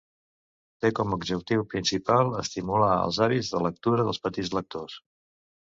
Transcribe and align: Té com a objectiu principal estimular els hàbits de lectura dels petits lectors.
Té 0.85 0.89
com 0.99 1.11
a 1.13 1.17
objectiu 1.17 1.65
principal 1.73 2.33
estimular 2.41 2.89
els 3.03 3.21
hàbits 3.27 3.53
de 3.55 3.63
lectura 3.69 4.09
dels 4.11 4.25
petits 4.27 4.55
lectors. 4.61 5.01